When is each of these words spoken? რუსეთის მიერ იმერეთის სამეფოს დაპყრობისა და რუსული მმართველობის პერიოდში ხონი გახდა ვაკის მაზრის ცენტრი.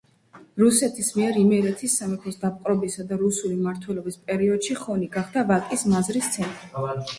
რუსეთის 0.59 1.11
მიერ 1.17 1.35
იმერეთის 1.41 1.97
სამეფოს 2.01 2.39
დაპყრობისა 2.45 3.07
და 3.13 3.19
რუსული 3.21 3.59
მმართველობის 3.59 4.19
პერიოდში 4.33 4.81
ხონი 4.83 5.13
გახდა 5.19 5.47
ვაკის 5.55 5.89
მაზრის 5.95 6.35
ცენტრი. 6.37 7.07